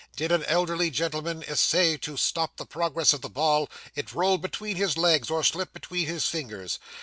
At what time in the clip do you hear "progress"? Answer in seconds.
2.65-3.13